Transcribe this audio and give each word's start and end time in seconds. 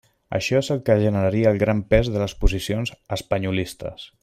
Això 0.35 0.55
és 0.61 0.69
el 0.75 0.79
que 0.87 0.95
generaria 1.03 1.51
el 1.55 1.61
gran 1.65 1.83
pes 1.95 2.11
de 2.15 2.23
les 2.25 2.35
posicions 2.47 2.95
«espanyolistes». 3.19 4.11